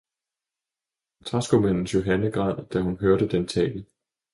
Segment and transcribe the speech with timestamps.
[1.25, 3.85] Træskomandens Johanne græd, da hun hørte den tale.